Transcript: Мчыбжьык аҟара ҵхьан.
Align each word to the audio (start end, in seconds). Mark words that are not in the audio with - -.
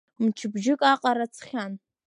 Мчыбжьык 0.23 0.81
аҟара 0.91 1.25
ҵхьан. 1.35 1.73